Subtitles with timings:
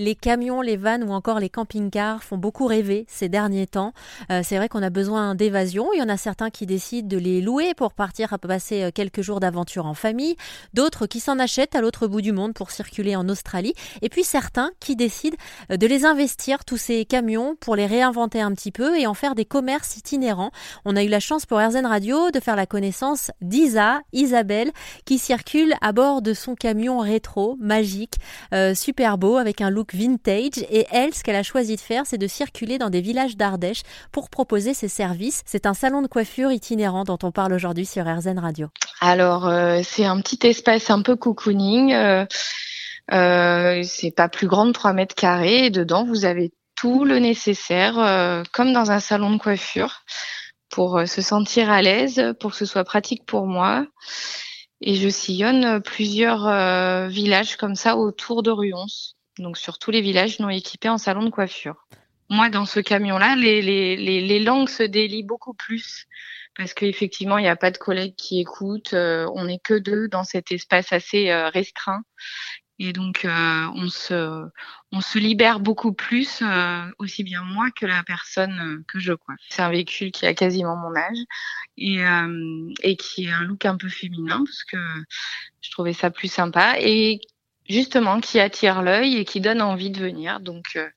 [0.00, 3.92] Les camions, les vannes ou encore les camping-cars font beaucoup rêver ces derniers temps.
[4.30, 5.88] Euh, c'est vrai qu'on a besoin d'évasion.
[5.92, 8.90] Il y en a certains qui décident de les louer pour partir à passer euh,
[8.94, 10.36] quelques jours d'aventure en famille,
[10.72, 14.22] d'autres qui s'en achètent à l'autre bout du monde pour circuler en Australie, et puis
[14.22, 15.36] certains qui décident
[15.72, 19.14] euh, de les investir, tous ces camions, pour les réinventer un petit peu et en
[19.14, 20.52] faire des commerces itinérants.
[20.84, 24.70] On a eu la chance pour RZN Radio de faire la connaissance d'Isa, Isabelle,
[25.04, 28.14] qui circule à bord de son camion rétro, magique,
[28.74, 32.18] super beau, avec un look vintage et elle, ce qu'elle a choisi de faire, c'est
[32.18, 35.42] de circuler dans des villages d'Ardèche pour proposer ses services.
[35.46, 38.68] C'est un salon de coiffure itinérant dont on parle aujourd'hui sur RZN Radio.
[39.00, 41.92] Alors, euh, c'est un petit espace un peu cocooning.
[41.92, 42.26] Euh,
[43.12, 47.18] euh, c'est pas plus grand de 3 mètres carrés et dedans, vous avez tout le
[47.18, 50.04] nécessaire, comme dans un salon de coiffure,
[50.70, 53.84] pour se sentir à l'aise, pour que ce soit pratique pour moi.
[54.80, 58.86] Et je sillonne plusieurs villages comme ça autour de Ruons
[59.42, 61.86] donc sur tous les villages non équipés en salon de coiffure.
[62.30, 66.06] Moi, dans ce camion-là, les, les, les, les, langues se délient beaucoup plus
[66.58, 68.92] parce qu'effectivement, il n'y a pas de collègues qui écoutent.
[68.92, 72.02] Euh, on n'est que deux dans cet espace assez euh, restreint.
[72.80, 74.44] Et donc, euh, on, se,
[74.92, 76.44] on se libère beaucoup plus,
[76.98, 79.40] aussi bien moi que la personne que je coiffe.
[79.48, 81.18] C'est un véhicule qui a quasiment mon âge
[81.76, 81.98] et,
[82.84, 84.76] et qui a un look un peu féminin parce que
[85.60, 87.20] je trouvais ça plus sympa et
[87.68, 90.40] justement qui attire l'œil et qui donne envie de venir.
[90.40, 90.88] Donc euh,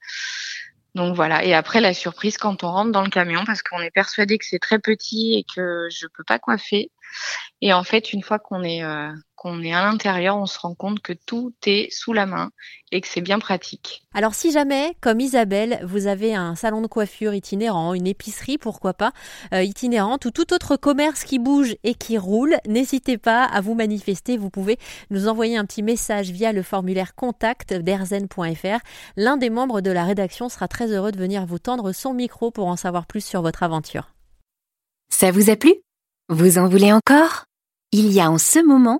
[0.95, 1.45] donc voilà.
[1.45, 4.45] Et après la surprise quand on rentre dans le camion parce qu'on est persuadé que
[4.45, 6.91] c'est très petit et que je peux pas coiffer.
[7.61, 9.11] Et en fait, une fois qu'on est euh,
[9.41, 12.51] qu'on est à l'intérieur, on se rend compte que tout est sous la main
[12.91, 14.03] et que c'est bien pratique.
[14.13, 18.93] Alors si jamais, comme Isabelle, vous avez un salon de coiffure itinérant, une épicerie, pourquoi
[18.93, 19.13] pas,
[19.51, 23.73] euh, itinérante ou tout autre commerce qui bouge et qui roule, n'hésitez pas à vous
[23.73, 24.37] manifester.
[24.37, 24.77] Vous pouvez
[25.09, 28.79] nous envoyer un petit message via le formulaire contact d'erzen.fr.
[29.17, 32.51] L'un des membres de la rédaction sera très heureux de venir vous tendre son micro
[32.51, 34.13] pour en savoir plus sur votre aventure.
[35.09, 35.73] Ça vous a plu?
[36.29, 37.45] Vous en voulez encore?
[37.91, 38.99] Il y a en ce moment